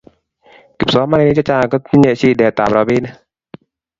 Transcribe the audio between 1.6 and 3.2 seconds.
kotinyei shidet ap ropinik